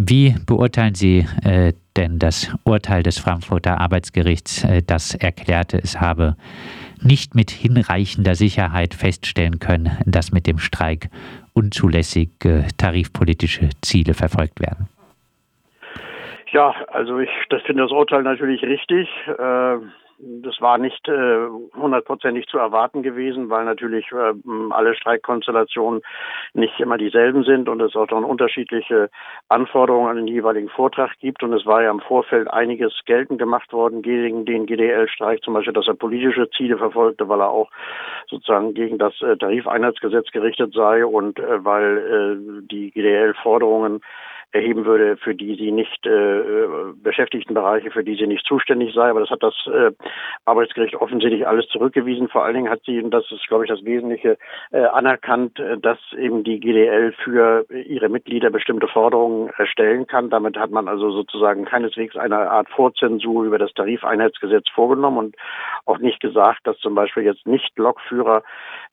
[0.00, 6.36] Wie beurteilen Sie äh, denn das Urteil des Frankfurter Arbeitsgerichts, äh, das erklärte, es habe
[7.02, 11.08] nicht mit hinreichender Sicherheit feststellen können, dass mit dem Streik
[11.52, 14.88] unzulässige tarifpolitische Ziele verfolgt werden?
[16.52, 19.08] Ja, also ich das finde das Urteil natürlich richtig.
[19.36, 19.78] Äh
[20.20, 21.46] das war nicht äh,
[21.76, 24.34] hundertprozentig zu erwarten gewesen, weil natürlich äh,
[24.70, 26.02] alle Streikkonstellationen
[26.54, 29.10] nicht immer dieselben sind und es auch dann unterschiedliche
[29.48, 31.42] Anforderungen an den jeweiligen Vortrag gibt.
[31.42, 35.72] Und es war ja im Vorfeld einiges geltend gemacht worden gegen den GDL-Streik, zum Beispiel,
[35.72, 37.70] dass er politische Ziele verfolgte, weil er auch
[38.26, 44.00] sozusagen gegen das äh, Tarifeinheitsgesetz gerichtet sei und äh, weil äh, die GDL-Forderungen
[44.52, 49.10] erheben würde, für die sie nicht äh, äh, Beschäftigtenbereiche, für die sie nicht zuständig sei.
[49.10, 49.92] Aber das hat das äh,
[50.46, 52.28] Arbeitsgericht offensichtlich alles zurückgewiesen.
[52.28, 54.38] Vor allen Dingen hat sie, und das ist, glaube ich, das Wesentliche,
[54.70, 60.30] äh, anerkannt, äh, dass eben die GDL für ihre Mitglieder bestimmte Forderungen erstellen kann.
[60.30, 65.36] Damit hat man also sozusagen keineswegs eine Art Vorzensur über das Tarifeinheitsgesetz vorgenommen und
[65.88, 68.42] auch nicht gesagt, dass zum Beispiel jetzt nicht Lokführer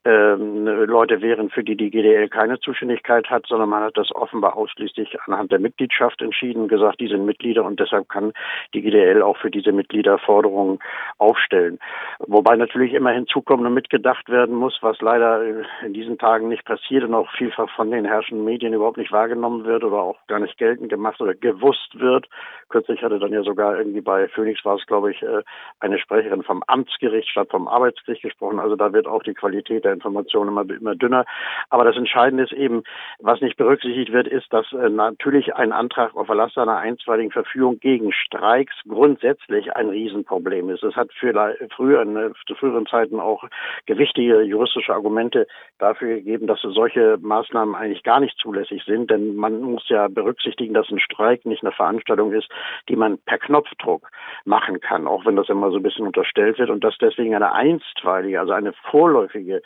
[0.06, 4.56] ähm, Leute wären, für die die GDL keine Zuständigkeit hat, sondern man hat das offenbar
[4.56, 8.32] ausschließlich anhand der Mitgliedschaft entschieden, gesagt, die sind Mitglieder und deshalb kann
[8.74, 10.80] die GDL auch für diese Mitglieder Forderungen
[11.18, 11.80] aufstellen.
[12.20, 15.44] Wobei natürlich immer hinzukommen und mitgedacht werden muss, was leider
[15.84, 19.66] in diesen Tagen nicht passiert und auch vielfach von den herrschenden Medien überhaupt nicht wahrgenommen
[19.66, 22.28] wird oder auch gar nicht geltend gemacht oder gewusst wird.
[22.70, 25.42] Kürzlich hatte dann ja sogar irgendwie bei Phoenix war es, glaube ich, äh,
[25.80, 28.60] eine Sprecherin vom Amtsgericht statt vom Arbeitsgericht gesprochen.
[28.60, 31.26] Also da wird auch die Qualität der Informationen immer, immer dünner.
[31.70, 32.84] Aber das Entscheidende ist eben,
[33.20, 37.80] was nicht berücksichtigt wird, ist, dass äh, natürlich ein Antrag auf Erlass einer einstweiligen Verfügung
[37.80, 40.84] gegen Streiks grundsätzlich ein Riesenproblem ist.
[40.84, 41.34] Es hat für
[41.76, 42.06] früher,
[42.48, 43.44] zu früheren Zeiten auch
[43.86, 45.48] gewichtige juristische Argumente
[45.80, 50.74] dafür gegeben, dass solche Maßnahmen eigentlich gar nicht zulässig sind, denn man muss ja berücksichtigen,
[50.74, 52.48] dass ein Streik nicht eine Veranstaltung ist,
[52.90, 54.10] die man per Knopfdruck
[54.46, 57.52] machen kann, auch wenn das immer so ein bisschen unterstellt wird und dass deswegen eine
[57.52, 59.62] einstweilige, also eine vorläufige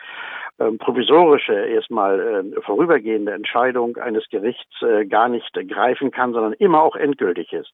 [0.59, 6.81] ähm, provisorische, erstmal äh, vorübergehende Entscheidung eines Gerichts äh, gar nicht greifen kann, sondern immer
[6.81, 7.71] auch endgültig ist.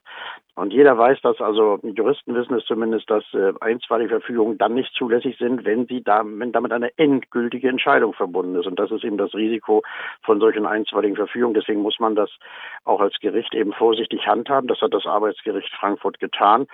[0.58, 4.94] Und jeder weiß dass also Juristen wissen es zumindest, dass äh, einstweilige Verfügungen dann nicht
[4.94, 8.68] zulässig sind, wenn sie da, wenn damit eine endgültige Entscheidung verbunden ist.
[8.68, 9.82] Und das ist eben das Risiko
[10.22, 11.56] von solchen einstweiligen Verfügungen.
[11.56, 12.30] Deswegen muss man das
[12.84, 14.68] auch als Gericht eben vorsichtig handhaben.
[14.68, 16.68] Das hat das Arbeitsgericht Frankfurt getan.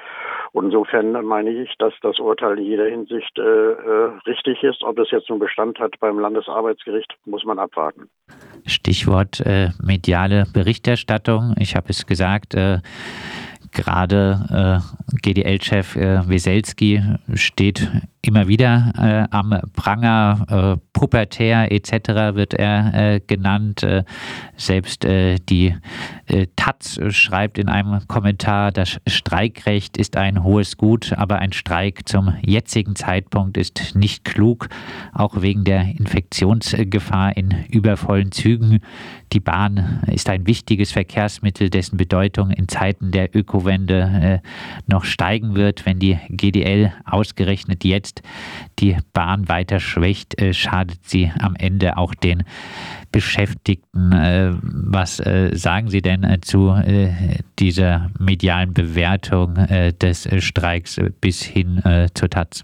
[0.52, 4.84] Und insofern meine ich, dass das Urteil in jeder Hinsicht äh, äh, richtig ist.
[4.84, 8.09] Ob es jetzt nun Bestand hat beim Landesarbeitsgericht, muss man abwarten.
[8.66, 11.56] Stichwort äh, mediale Berichterstattung.
[11.59, 12.80] Ich habe es gesagt, äh,
[13.72, 17.02] gerade äh, GDL-Chef äh, Weselski
[17.34, 17.90] steht
[18.22, 22.36] immer wieder äh, am Pranger, äh, pubertär etc.
[22.36, 23.84] wird er äh, genannt.
[23.84, 24.04] Äh,
[24.56, 25.76] selbst äh, die
[26.28, 32.08] äh, Taz schreibt in einem Kommentar, das Streikrecht ist ein hohes Gut, aber ein Streik
[32.08, 34.70] zum jetzigen Zeitpunkt ist nicht klug,
[35.14, 38.81] auch wegen der Infektionsgefahr in übervollen Zügen.
[39.34, 44.42] Die Bahn ist ein wichtiges Verkehrsmittel, dessen Bedeutung in Zeiten der Ökowende
[44.88, 48.22] noch steigen wird, wenn die GDL ausgerechnet jetzt
[48.80, 52.44] die Bahn weiter schwächt, äh, schadet sie am Ende auch den
[53.12, 54.12] Beschäftigten.
[54.12, 56.74] Äh, was äh, sagen Sie denn zu
[57.60, 61.82] dieser medialen Bewertung des Streiks bis hin
[62.14, 62.64] zur Taz?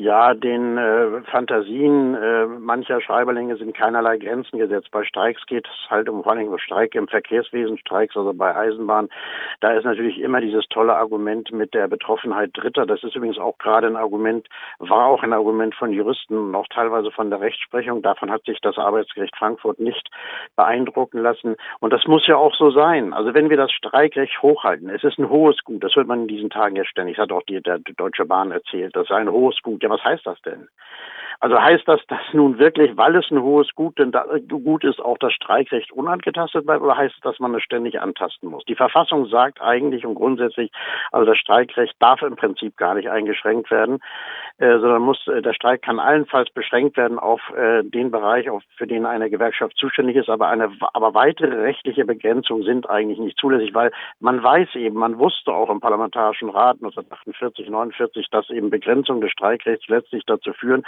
[0.00, 4.90] Ja, den äh, Fantasien äh, mancher Schreiberlinge sind keinerlei Grenzen gesetzt.
[4.92, 8.56] Bei Streiks geht es halt um vor allem um Streik im Verkehrswesen, Streiks also bei
[8.56, 9.10] Eisenbahn.
[9.60, 12.86] Da ist natürlich immer dieses tolle Argument mit der Betroffenheit Dritter.
[12.86, 16.66] Das ist übrigens auch gerade ein Argument, war auch ein Argument von Juristen und auch
[16.70, 18.00] teilweise von der Rechtsprechung.
[18.00, 20.08] Davon hat sich das Arbeitsgericht Frankfurt nicht
[20.56, 21.56] beeindrucken lassen.
[21.80, 23.12] Und das muss ja auch so sein.
[23.12, 25.84] Also wenn wir das Streikrecht hochhalten, es ist ein hohes Gut.
[25.84, 27.16] Das hört man in diesen Tagen ja ständig.
[27.16, 28.96] Das hat auch die, der, Deutsche Bahn erzählt.
[28.96, 30.68] Das sei ein hohes Gut was heißt das denn?
[31.42, 35.00] Also heißt das, dass nun wirklich, weil es ein hohes Gut, denn da, Gut ist,
[35.00, 38.62] auch das Streikrecht unangetastet bleibt, oder heißt es, dass man es ständig antasten muss?
[38.66, 40.70] Die Verfassung sagt eigentlich und grundsätzlich,
[41.12, 44.00] also das Streikrecht darf im Prinzip gar nicht eingeschränkt werden,
[44.58, 48.62] äh, sondern muss, äh, der Streik kann allenfalls beschränkt werden auf äh, den Bereich, auf,
[48.76, 53.38] für den eine Gewerkschaft zuständig ist, aber eine, aber weitere rechtliche Begrenzungen sind eigentlich nicht
[53.38, 58.68] zulässig, weil man weiß eben, man wusste auch im Parlamentarischen Rat 1948, 49, dass eben
[58.68, 60.84] Begrenzungen des Streikrechts letztlich dazu führen,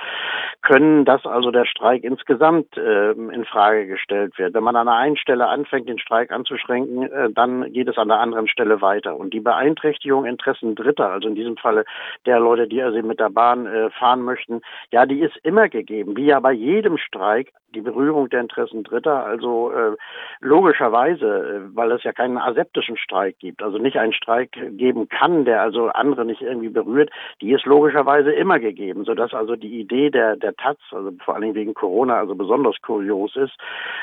[0.63, 4.55] können, dass also der Streik insgesamt äh, in Frage gestellt wird.
[4.55, 8.21] Wenn man an einer Stelle anfängt, den Streik anzuschränken, äh, dann geht es an der
[8.21, 9.17] anderen Stelle weiter.
[9.17, 11.85] Und die Beeinträchtigung Interessen Dritter, also in diesem Falle
[12.27, 14.61] der Leute, die also mit der Bahn äh, fahren möchten,
[14.91, 19.25] ja, die ist immer gegeben, wie ja bei jedem Streik die Berührung der Interessen Dritter,
[19.25, 19.97] also äh,
[20.41, 25.45] logischerweise, äh, weil es ja keinen aseptischen Streik gibt, also nicht einen Streik geben kann,
[25.45, 27.11] der also andere nicht irgendwie berührt,
[27.41, 31.43] die ist logischerweise immer gegeben, sodass also die Idee der, der Taz, also vor allen
[31.43, 33.55] Dingen wegen Corona, also besonders kurios ist,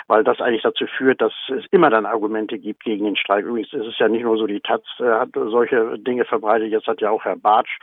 [0.08, 3.46] weil das eigentlich dazu führt, dass es immer dann Argumente gibt gegen den Streik.
[3.46, 6.88] Übrigens ist es ja nicht nur so, die Taz äh, hat solche Dinge verbreitet, jetzt
[6.88, 7.80] hat ja auch Herr Bartsch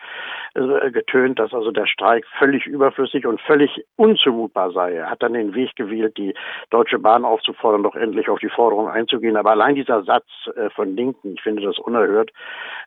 [0.55, 4.95] äh, getönt, dass also der Streik völlig überflüssig und völlig unzumutbar sei.
[4.95, 6.35] Er hat dann den Weg gewählt, die
[6.71, 9.37] Deutsche Bahn aufzufordern, doch endlich auf die Forderung einzugehen.
[9.37, 10.27] Aber allein dieser Satz
[10.57, 12.31] äh, von Linken, ich finde das unerhört,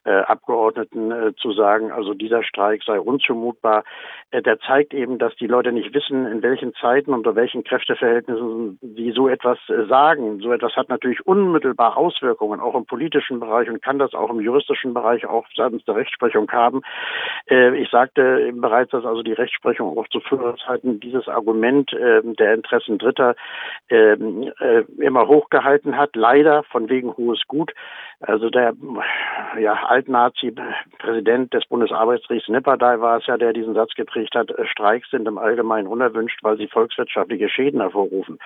[0.06, 3.84] äh, Abgeordneten äh, zu sagen, also dieser Streik sei unzumutbar,
[4.32, 8.80] äh, der zeigt eben, dass die Leute nicht wissen, in welchen Zeiten, unter welchen Kräfteverhältnissen
[8.82, 10.40] sie so etwas äh, sagen.
[10.40, 14.40] So etwas hat natürlich unmittelbar Auswirkungen, auch im politischen Bereich und kann das auch im
[14.40, 16.82] juristischen Bereich auch seitens der Rechtsprechung haben.
[17.50, 22.54] Äh, ich sagte bereits, dass also die Rechtsprechung auch zu Führerzeiten dieses Argument ähm, der
[22.54, 23.36] Interessen Dritter
[23.90, 24.52] ähm,
[25.00, 26.16] immer hochgehalten hat.
[26.16, 27.74] Leider von wegen hohes Gut.
[28.22, 28.74] Also der
[29.58, 35.10] ja, Altnazi-Präsident des Bundesarbeitsgerichts Nipperdey war es ja, der diesen Satz geprägt hat, äh, Streiks
[35.10, 38.40] sind im Allgemeinen unerwünscht, weil sie volkswirtschaftliche Schäden hervorrufen.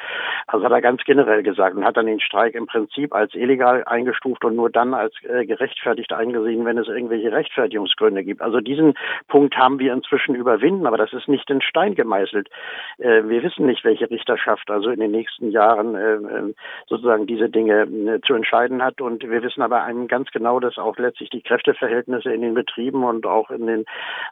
[0.48, 3.84] Also hat er ganz generell gesagt und hat dann den Streik im Prinzip als illegal
[3.86, 8.42] eingestuft und nur dann als äh, gerechtfertigt eingesehen, wenn es irgendwelche Rechtfertigungsgründe gibt.
[8.42, 8.94] Also diesen
[9.28, 12.50] Punkt haben wir inzwischen überwinden, aber das ist nicht in Stein gemeißelt.
[13.00, 16.54] Äh, wir wissen nicht, welche Richterschaft also in den nächsten Jahren äh, äh
[16.88, 20.78] sozusagen diese Dinge äh, zu entscheiden hat und wir wissen aber einem ganz genau, dass
[20.78, 23.86] auch letztlich die Kräfteverhältnisse in den Betrieben und auch in den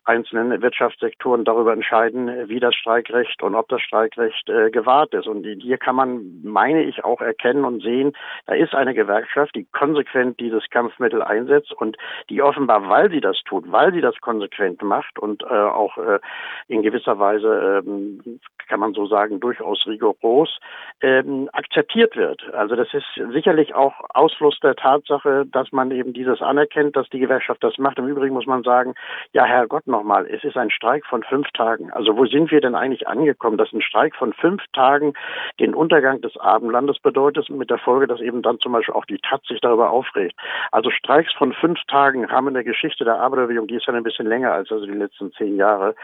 [0.05, 5.27] einzelnen Wirtschaftssektoren darüber entscheiden, wie das Streikrecht und ob das Streikrecht äh, gewahrt ist.
[5.27, 8.13] Und hier kann man, meine ich, auch erkennen und sehen,
[8.45, 11.97] da ist eine Gewerkschaft, die konsequent dieses Kampfmittel einsetzt und
[12.29, 16.19] die offenbar, weil sie das tut, weil sie das konsequent macht und äh, auch äh,
[16.67, 20.59] in gewisser Weise, ähm, kann man so sagen, durchaus rigoros,
[21.01, 22.41] ähm, akzeptiert wird.
[22.53, 27.09] Also das ist sicherlich auch Ausfluss der Tatsache, Sache, dass man eben dieses anerkennt, dass
[27.09, 27.97] die Gewerkschaft das macht.
[27.99, 28.93] Im Übrigen muss man sagen,
[29.33, 31.91] ja, Herrgott nochmal, es ist ein Streik von fünf Tagen.
[31.91, 35.13] Also wo sind wir denn eigentlich angekommen, dass ein Streik von fünf Tagen
[35.59, 39.19] den Untergang des Abendlandes bedeutet, mit der Folge, dass eben dann zum Beispiel auch die
[39.19, 40.35] Taz sich darüber aufregt.
[40.71, 44.03] Also Streiks von fünf Tagen haben in der Geschichte der Arbeiterbewegung, die ist ja ein
[44.03, 45.95] bisschen länger als also die letzten zehn Jahre,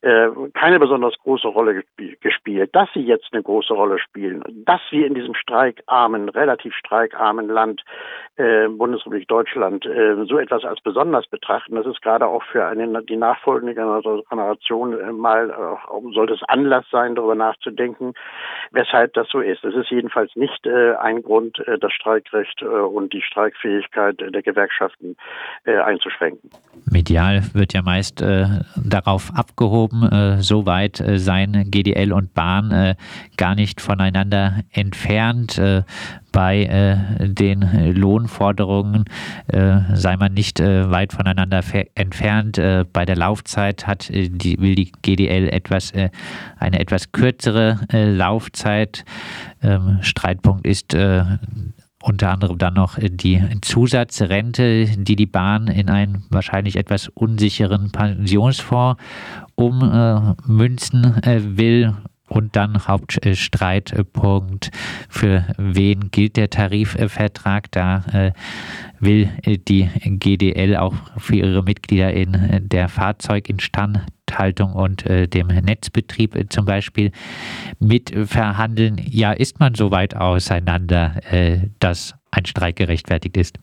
[0.00, 1.82] äh, keine besonders große Rolle
[2.20, 2.70] gespielt.
[2.74, 7.82] Dass sie jetzt eine große Rolle spielen, dass wir in diesem streikarmen, relativ streikarmen Land
[8.36, 11.74] äh, Bundesrepublik Deutschland äh, so etwas als besonders betrachten.
[11.74, 15.71] Das ist gerade auch für eine, die nachfolgende Generation äh, mal, äh,
[16.14, 18.14] sollte es Anlass sein, darüber nachzudenken,
[18.70, 19.64] weshalb das so ist.
[19.64, 24.42] Es ist jedenfalls nicht äh, ein Grund, äh, das Streikrecht äh, und die Streikfähigkeit der
[24.42, 25.16] Gewerkschaften
[25.64, 26.50] äh, einzuschränken.
[26.90, 28.46] Medial wird ja meist äh,
[28.76, 32.94] darauf abgehoben, äh, so weit äh, seien GDL und Bahn
[33.36, 35.60] gar nicht voneinander entfernt.
[36.32, 39.04] Äh, bei äh, den Lohnforderungen
[39.48, 41.62] äh, sei man nicht äh, weit voneinander
[41.94, 42.58] entfernt.
[42.58, 46.10] Äh, bei der Laufzeit hat äh, die, will die GDL etwas, äh,
[46.58, 49.04] eine etwas kürzere Laufzeit.
[49.62, 50.96] Ähm, Streitpunkt ist
[52.02, 59.00] unter anderem dann noch die Zusatzrente, die die Bahn in einen wahrscheinlich etwas unsicheren Pensionsfonds
[59.54, 61.16] ummünzen
[61.56, 61.94] will
[62.32, 64.70] und dann Hauptstreitpunkt,
[65.08, 67.70] für wen gilt der Tarifvertrag.
[67.70, 68.32] Da äh,
[69.00, 76.48] will die GDL auch für ihre Mitglieder in der Fahrzeuginstandhaltung und äh, dem Netzbetrieb äh,
[76.48, 77.12] zum Beispiel
[77.78, 78.98] mitverhandeln.
[79.04, 81.20] Ja, ist man so weit auseinander,
[81.80, 83.58] dass ein Streik gerechtfertigt ist?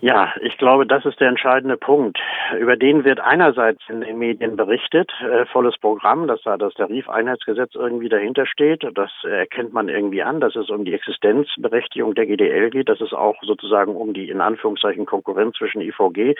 [0.00, 2.20] Ja, ich glaube, das ist der entscheidende Punkt.
[2.56, 7.74] Über den wird einerseits in den Medien berichtet, äh, volles Programm, dass da das Tarifeinheitsgesetz
[7.74, 8.86] irgendwie dahinter steht.
[8.94, 13.12] Das erkennt man irgendwie an, dass es um die Existenzberechtigung der GDL geht, dass es
[13.12, 16.36] auch sozusagen um die in Anführungszeichen Konkurrenz zwischen IVG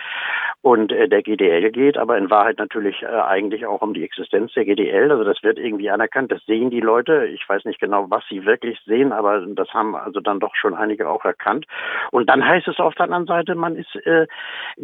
[0.63, 4.53] und äh, der GDL geht, aber in Wahrheit natürlich äh, eigentlich auch um die Existenz
[4.53, 5.11] der GDL.
[5.11, 7.27] Also das wird irgendwie anerkannt, das sehen die Leute.
[7.27, 10.75] Ich weiß nicht genau, was sie wirklich sehen, aber das haben also dann doch schon
[10.75, 11.67] einige auch erkannt.
[12.13, 14.27] Und dann heißt es auf der anderen Seite, man ist äh,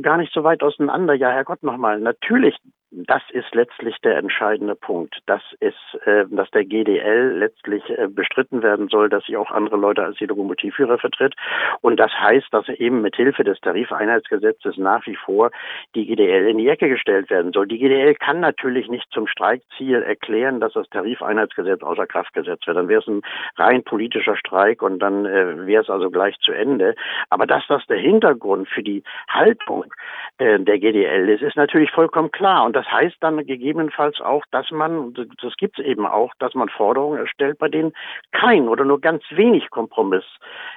[0.00, 1.14] gar nicht so weit auseinander.
[1.14, 2.56] Ja, Herrgott nochmal, natürlich
[2.96, 5.20] das ist letztlich der entscheidende Punkt.
[5.26, 5.74] Das ist,
[6.04, 10.16] äh, dass der GDL letztlich äh, bestritten werden soll, dass sie auch andere Leute als
[10.18, 11.34] die Lokomotivführer vertritt.
[11.80, 15.50] Und das heißt, dass eben mit Hilfe des Tarifeinheitsgesetzes nach wie vor
[15.94, 17.66] die GDL in die Ecke gestellt werden soll.
[17.66, 22.76] Die GDL kann natürlich nicht zum Streikziel erklären, dass das Tarifeinheitsgesetz außer Kraft gesetzt wird.
[22.76, 23.22] Dann wäre es ein
[23.56, 26.94] rein politischer Streik und dann äh, wäre es also gleich zu Ende.
[27.30, 29.92] Aber dass das der Hintergrund für die Haltung
[30.38, 32.64] äh, der GDL ist, ist natürlich vollkommen klar.
[32.64, 36.68] Und das heißt dann gegebenenfalls auch, dass man, das gibt es eben auch, dass man
[36.68, 37.92] Forderungen erstellt, bei denen
[38.32, 40.24] kein oder nur ganz wenig Kompromiss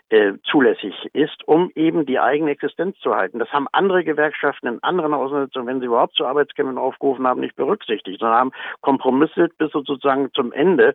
[0.09, 3.39] äh, zulässig ist, um eben die eigene Existenz zu halten.
[3.39, 7.55] Das haben andere Gewerkschaften in anderen Auseinandersetzungen, wenn sie überhaupt zu Arbeitskämpfen aufgerufen haben, nicht
[7.55, 10.93] berücksichtigt, sondern haben kompromisselt bis sozusagen zum Ende,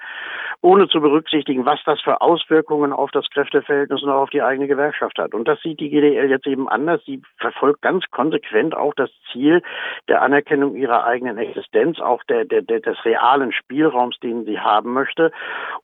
[0.60, 4.68] ohne zu berücksichtigen, was das für Auswirkungen auf das Kräfteverhältnis und auch auf die eigene
[4.68, 5.34] Gewerkschaft hat.
[5.34, 7.02] Und das sieht die GDL jetzt eben anders.
[7.04, 9.62] Sie verfolgt ganz konsequent auch das Ziel
[10.08, 15.32] der Anerkennung ihrer eigenen Existenz, auch der, der, des realen Spielraums, den sie haben möchte.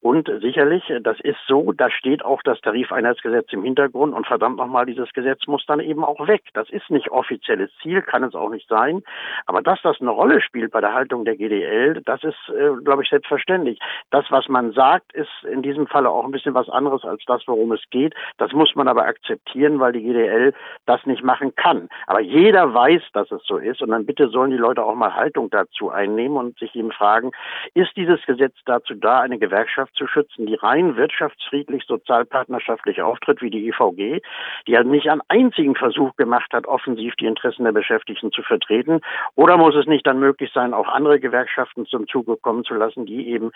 [0.00, 4.86] Und sicherlich, das ist so, da steht auch das Tarifeinheitsgesetz im Hintergrund und verdammt nochmal,
[4.86, 6.42] dieses Gesetz muss dann eben auch weg.
[6.54, 9.02] Das ist nicht offizielles Ziel, kann es auch nicht sein.
[9.46, 13.02] Aber dass das eine Rolle spielt bei der Haltung der GDL, das ist, äh, glaube
[13.02, 13.78] ich, selbstverständlich.
[14.10, 17.42] Das, was man sagt, ist in diesem Falle auch ein bisschen was anderes als das,
[17.46, 18.14] worum es geht.
[18.38, 20.54] Das muss man aber akzeptieren, weil die GDL
[20.86, 21.88] das nicht machen kann.
[22.06, 25.07] Aber jeder weiß, dass es so ist und dann bitte sollen die Leute auch mal
[25.14, 27.30] Haltung dazu einnehmen und sich eben fragen,
[27.74, 33.50] ist dieses Gesetz dazu da, eine Gewerkschaft zu schützen, die rein wirtschaftsfriedlich, sozialpartnerschaftlich auftritt, wie
[33.50, 34.20] die EVG,
[34.66, 39.00] die ja nicht einen einzigen Versuch gemacht hat, offensiv die Interessen der Beschäftigten zu vertreten?
[39.34, 43.06] Oder muss es nicht dann möglich sein, auch andere Gewerkschaften zum Zuge kommen zu lassen,
[43.06, 43.52] die eben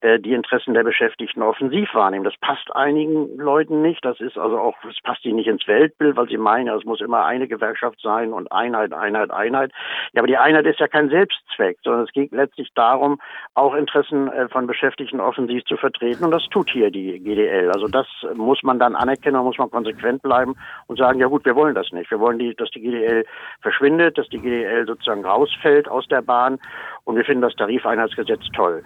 [0.00, 2.24] äh, die Interessen der Beschäftigten offensiv wahrnehmen?
[2.24, 4.04] Das passt einigen Leuten nicht.
[4.04, 7.00] Das ist also auch, es passt ihnen nicht ins Weltbild, weil sie meinen, es muss
[7.00, 9.72] immer eine Gewerkschaft sein und Einheit, Einheit, Einheit.
[10.12, 13.20] Ja, aber die Einheit ist ja kein Selbstzweck, sondern es geht letztlich darum,
[13.54, 16.24] auch Interessen äh, von Beschäftigten offensiv zu vertreten.
[16.24, 17.70] Und das tut hier die GDL.
[17.70, 20.54] Also das muss man dann anerkennen, muss man konsequent bleiben
[20.86, 22.10] und sagen, ja gut, wir wollen das nicht.
[22.10, 23.24] Wir wollen, die, dass die GDL
[23.60, 26.58] verschwindet, dass die GDL sozusagen rausfällt aus der Bahn.
[27.04, 28.82] Und wir finden das Tarifeinheitsgesetz toll.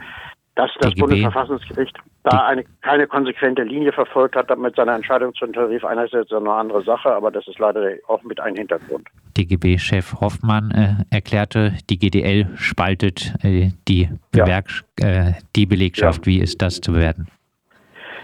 [0.59, 1.03] Dass das DGB.
[1.03, 6.51] Bundesverfassungsgericht da eine, keine konsequente Linie verfolgt hat mit seiner Entscheidung zum Tarifeinheitsgesetz, ist eine
[6.51, 9.07] andere Sache, aber das ist leider auch mit ein Hintergrund.
[9.37, 14.67] DGB-Chef Hoffmann äh, erklärte, die GDL spaltet äh, die, Bewerk
[14.99, 15.29] ja.
[15.29, 16.27] äh, die Belegschaft.
[16.27, 16.33] Ja.
[16.33, 17.29] Wie ist das zu bewerten?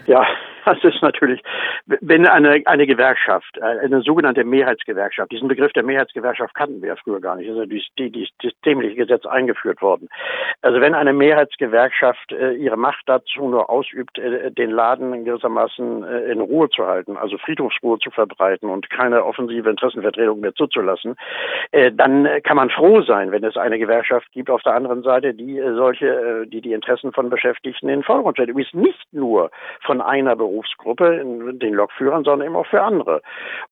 [0.09, 0.27] Ja,
[0.65, 1.43] das ist natürlich,
[1.87, 6.97] wenn eine, eine Gewerkschaft, äh, eine sogenannte Mehrheitsgewerkschaft, diesen Begriff der Mehrheitsgewerkschaft kannten wir ja
[6.97, 10.09] früher gar nicht, ist ja dieses die, die, das dämliche Gesetz eingeführt worden.
[10.63, 16.33] Also wenn eine Mehrheitsgewerkschaft äh, ihre Macht dazu nur ausübt, äh, den Laden gewissermaßen äh,
[16.33, 21.17] in Ruhe zu halten, also Friedhofsruhe zu verbreiten und keine offensive Interessenvertretung mehr zuzulassen,
[21.73, 25.35] äh, dann kann man froh sein, wenn es eine Gewerkschaft gibt auf der anderen Seite,
[25.35, 28.51] die äh, solche, die die Interessen von Beschäftigten in den Vordergrund stellt.
[28.51, 29.51] Übrigens nicht nur
[29.83, 33.23] von einer Berufung Berufsgruppe, den Lokführern, sondern eben auch für andere.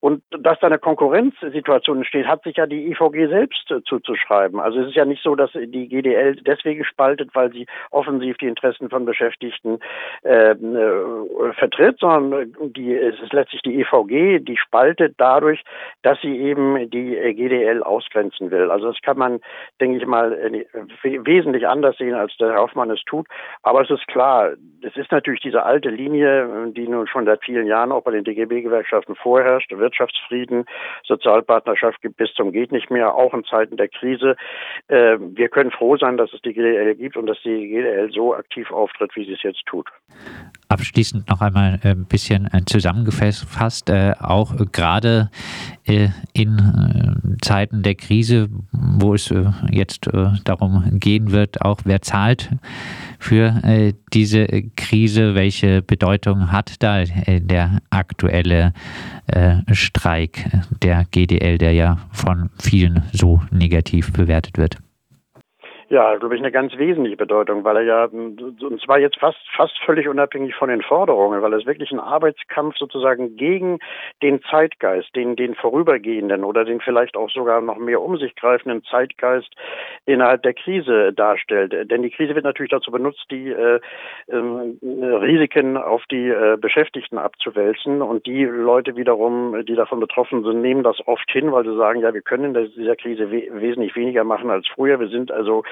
[0.00, 4.60] Und dass da eine Konkurrenzsituation entsteht, hat sich ja die IVG selbst äh, zuzuschreiben.
[4.60, 8.48] Also es ist ja nicht so, dass die GDL deswegen spaltet, weil sie offensiv die
[8.48, 9.78] Interessen von Beschäftigten
[10.24, 15.62] ähm, äh, vertritt, sondern die, es ist letztlich die EVG, die spaltet dadurch,
[16.02, 18.70] dass sie eben die GDL ausgrenzen will.
[18.70, 19.40] Also das kann man,
[19.80, 20.64] denke ich mal, äh,
[21.02, 23.26] wesentlich anders sehen, als der Hoffmann es tut.
[23.62, 27.66] Aber es ist klar, es ist natürlich diese alte Linie, die nun schon seit vielen
[27.66, 29.70] Jahren auch bei den DGB-Gewerkschaften vorherrscht.
[29.70, 30.64] Wirtschaftsfrieden,
[31.04, 34.36] Sozialpartnerschaft gibt bis zum geht nicht mehr, auch in Zeiten der Krise.
[34.88, 38.34] Äh, wir können froh sein, dass es die GDL gibt und dass die GDL so
[38.34, 39.88] aktiv auftritt, wie sie es jetzt tut.
[40.72, 45.28] Abschließend noch einmal äh, ein bisschen äh, zusammengefasst, äh, auch gerade
[45.84, 49.34] in Zeiten der Krise, wo es
[49.68, 50.08] jetzt
[50.44, 52.50] darum gehen wird, auch wer zahlt
[53.18, 58.74] für diese Krise, welche Bedeutung hat da der aktuelle
[59.72, 60.50] Streik
[60.82, 64.78] der GDL, der ja von vielen so negativ bewertet wird?
[65.92, 69.78] Ja, glaube ich, eine ganz wesentliche Bedeutung, weil er ja, und zwar jetzt fast, fast
[69.84, 73.78] völlig unabhängig von den Forderungen, weil es wirklich ein Arbeitskampf sozusagen gegen
[74.22, 78.82] den Zeitgeist, den, den vorübergehenden oder den vielleicht auch sogar noch mehr um sich greifenden
[78.84, 79.54] Zeitgeist
[80.06, 81.90] innerhalb der Krise darstellt.
[81.90, 83.78] Denn die Krise wird natürlich dazu benutzt, die äh,
[84.28, 90.62] äh, Risiken auf die äh, Beschäftigten abzuwälzen und die Leute wiederum, die davon betroffen sind,
[90.62, 93.94] nehmen das oft hin, weil sie sagen, ja, wir können in dieser Krise we wesentlich
[93.94, 94.98] weniger machen als früher.
[94.98, 95.64] Wir sind also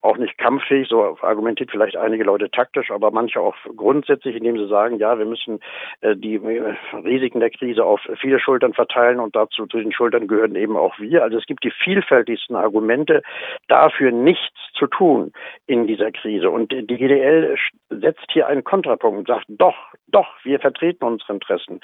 [0.00, 0.88] auch nicht kampffähig.
[0.88, 5.26] So argumentiert vielleicht einige Leute taktisch, aber manche auch grundsätzlich, indem sie sagen, ja, wir
[5.26, 5.60] müssen
[6.00, 10.28] äh, die äh, Risiken der Krise auf viele Schultern verteilen und dazu zu den Schultern
[10.28, 11.22] gehören eben auch wir.
[11.22, 13.22] Also es gibt die vielfältigsten Argumente
[13.68, 15.32] dafür, nichts zu tun
[15.66, 16.50] in dieser Krise.
[16.50, 17.56] Und die GDL
[17.90, 19.76] setzt hier einen Kontrapunkt und sagt, doch,
[20.08, 21.80] doch, wir vertreten unsere Interessen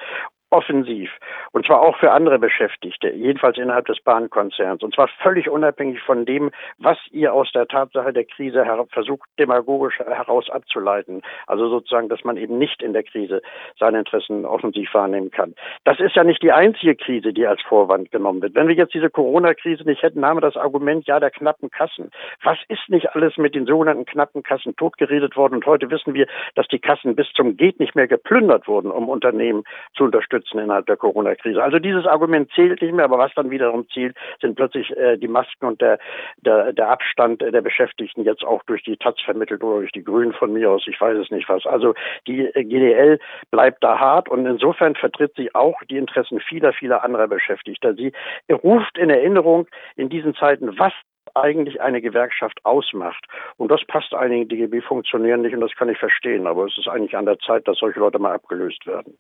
[0.53, 1.11] offensiv.
[1.53, 4.83] Und zwar auch für andere Beschäftigte, jedenfalls innerhalb des Bahnkonzerns.
[4.83, 9.99] Und zwar völlig unabhängig von dem, was ihr aus der Tatsache der Krise versucht, demagogisch
[9.99, 11.23] heraus abzuleiten.
[11.47, 13.43] Also sozusagen, dass man eben nicht in der Krise
[13.79, 15.55] seine Interessen offensiv wahrnehmen kann.
[15.85, 18.55] Das ist ja nicht die einzige Krise, die als Vorwand genommen wird.
[18.55, 22.11] Wenn wir jetzt diese Corona-Krise nicht hätten, haben wir das Argument, ja, der knappen Kassen.
[22.43, 25.55] Was ist nicht alles mit den sogenannten knappen Kassen totgeredet worden?
[25.55, 29.09] Und heute wissen wir, dass die Kassen bis zum Geht nicht mehr geplündert wurden, um
[29.09, 31.63] Unternehmen zu unterstützen unterstützen innerhalb der Corona-Krise.
[31.63, 35.29] Also dieses Argument zählt nicht mehr, aber was dann wiederum zählt, sind plötzlich äh, die
[35.29, 35.99] Masken und der,
[36.39, 40.33] der, der Abstand der Beschäftigten jetzt auch durch die Taz vermittelt oder durch die Grünen
[40.33, 41.67] von mir aus, ich weiß es nicht was.
[41.67, 41.95] Also
[42.27, 43.19] die GDL
[43.51, 47.95] bleibt da hart und insofern vertritt sie auch die Interessen vieler, vieler anderer Beschäftigter.
[47.95, 48.13] Sie
[48.51, 50.93] ruft in Erinnerung in diesen Zeiten, was
[51.35, 53.27] eigentlich eine Gewerkschaft ausmacht.
[53.57, 56.47] Und das passt einigen DGB funktionieren nicht und das kann ich verstehen.
[56.47, 59.17] Aber es ist eigentlich an der Zeit, dass solche Leute mal abgelöst werden.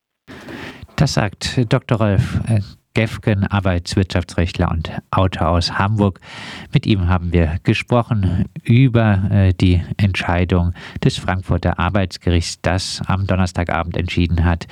[1.03, 1.99] Das sagt Dr.
[1.99, 2.61] Rolf äh,
[2.95, 6.21] Gefgen, Arbeitswirtschaftsrechtler und Autor aus Hamburg.
[6.73, 13.97] Mit ihm haben wir gesprochen über äh, die Entscheidung des Frankfurter Arbeitsgerichts, das am Donnerstagabend
[13.97, 14.69] entschieden hat,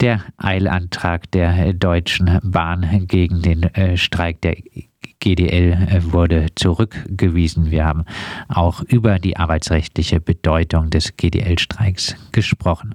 [0.00, 4.56] der Eilantrag der Deutschen Bahn gegen den äh, Streik der
[5.20, 7.70] GDL wurde zurückgewiesen.
[7.70, 8.04] Wir haben
[8.48, 12.92] auch über die arbeitsrechtliche Bedeutung des GDL-Streiks gesprochen.